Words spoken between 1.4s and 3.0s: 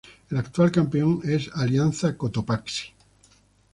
Alianza Cotopaxi.